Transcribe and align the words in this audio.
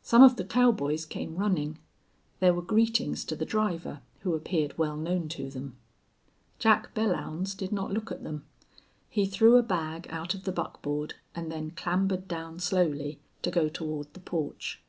Some 0.00 0.22
of 0.22 0.36
the 0.36 0.44
cowboys 0.46 1.04
came 1.04 1.36
running. 1.36 1.78
There 2.38 2.54
were 2.54 2.62
greetings 2.62 3.26
to 3.26 3.36
the 3.36 3.44
driver, 3.44 4.00
who 4.20 4.34
appeared 4.34 4.78
well 4.78 4.96
known 4.96 5.28
to 5.36 5.50
them. 5.50 5.76
Jack 6.58 6.94
Belllounds 6.94 7.54
did 7.54 7.70
not 7.70 7.90
look 7.92 8.10
at 8.10 8.24
them. 8.24 8.46
He 9.10 9.26
threw 9.26 9.58
a 9.58 9.62
bag 9.62 10.06
out 10.08 10.32
of 10.32 10.44
the 10.44 10.50
buckboard 10.52 11.12
and 11.34 11.52
then 11.52 11.72
clambered 11.72 12.26
down 12.26 12.58
slowly, 12.58 13.20
to 13.42 13.50
go 13.50 13.68
toward 13.68 14.10
the 14.14 14.20
porch. 14.20 14.80